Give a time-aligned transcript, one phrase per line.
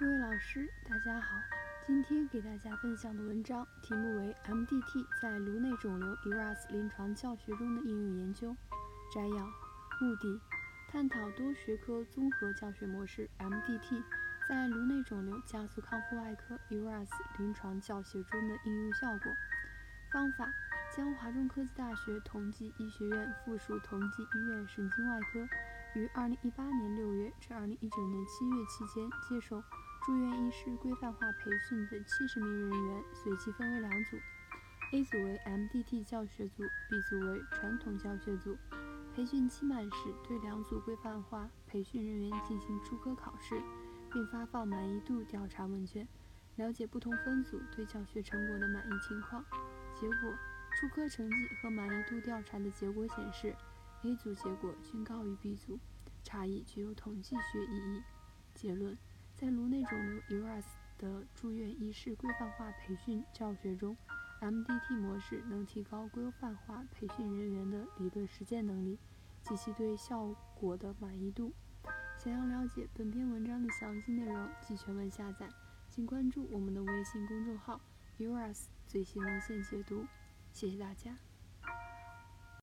[0.00, 1.36] 各位老师，大家好。
[1.84, 8.50] 今天给大家分享的文章题目为《MDT 在颅内肿瘤 ERAS 临床教学中的应用研究》。
[9.12, 9.44] 摘要：
[10.00, 10.40] 目的，
[10.88, 14.04] 探讨多学科综合教学模式 MDT
[14.48, 17.08] 在颅内肿瘤加速康复外科 ERAS
[17.40, 19.32] 临床教学中的应用效果。
[20.12, 20.48] 方法，
[20.96, 25.40] 将华中科技大学同济医学院附属同济医院神经外科
[25.96, 29.60] 于2018年6月至2019年7月期间接受。
[30.08, 34.16] 住院医师规范化培训的七十名人员随机分为两组
[34.92, 38.56] ，A 组为 MDT 教学组，B 组为传统教学组。
[39.14, 43.60] 培训期满时，对两组规范化培训人员进行出科考试，
[44.10, 46.08] 并发放满意度调查问卷，
[46.56, 49.44] 了解不同分组对教学成果的满意情况。
[49.94, 50.34] 结果，
[50.80, 53.54] 出科成绩和满意度调查的结果显示
[54.04, 55.78] ，A 组结果均高于 B 组，
[56.24, 58.02] 差异具有统计学意义。
[58.54, 58.96] 结论。
[59.40, 60.64] 在颅内肿瘤 ERAS
[60.98, 63.96] 的住院医师规范化培训教学中
[64.40, 68.98] ，MDT 模式能提高规范化培训人员的理论实践能力
[69.44, 71.52] 及其对效果的满意度。
[72.18, 75.48] 想要了解本篇文章的详细内容及全文下载，
[75.88, 77.80] 请关注我们的微信公众号
[78.18, 80.04] ERAS 最新文献解读。
[80.50, 81.16] 谢谢大家。